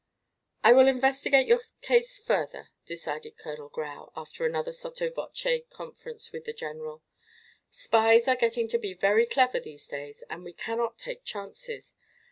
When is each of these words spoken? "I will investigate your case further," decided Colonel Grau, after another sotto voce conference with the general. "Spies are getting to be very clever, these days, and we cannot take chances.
"I 0.63 0.73
will 0.73 0.87
investigate 0.87 1.45
your 1.45 1.61
case 1.83 2.17
further," 2.17 2.69
decided 2.87 3.37
Colonel 3.37 3.69
Grau, 3.69 4.11
after 4.15 4.47
another 4.47 4.71
sotto 4.71 5.11
voce 5.11 5.45
conference 5.69 6.31
with 6.31 6.45
the 6.45 6.53
general. 6.53 7.03
"Spies 7.69 8.27
are 8.27 8.35
getting 8.35 8.67
to 8.69 8.79
be 8.79 8.95
very 8.95 9.27
clever, 9.27 9.59
these 9.59 9.85
days, 9.87 10.23
and 10.27 10.43
we 10.43 10.53
cannot 10.53 10.97
take 10.97 11.23
chances. 11.23 11.93